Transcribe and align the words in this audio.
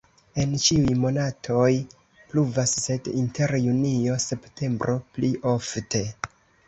En 0.43 0.53
ĉiuj 0.67 0.93
monatoj 1.01 1.67
pluvas, 2.31 2.73
sed 2.85 3.09
inter 3.21 3.55
junio-septembro 3.67 4.97
pli 5.19 5.31
ofte. 5.57 6.03